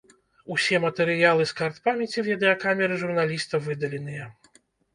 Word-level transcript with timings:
Усе 0.53 0.79
матэрыялы 0.85 1.43
з 1.51 1.59
карт 1.59 1.77
памяці 1.89 2.25
відэакамеры 2.29 2.99
журналіста 3.05 3.63
выдаленыя. 3.69 4.23